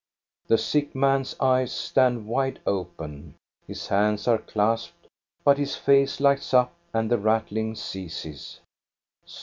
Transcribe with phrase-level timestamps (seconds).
[0.47, 3.35] "The sick man's eyes stand wide open,
[3.67, 5.05] his hands are clasped,
[5.43, 8.61] but his face lights up and the rattling ceases.